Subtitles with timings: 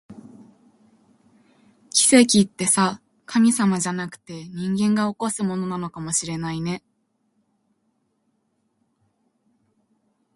[1.91, 6.81] 奇跡ってさ、神様じゃなくて、人間が起こすものなのかもしれないね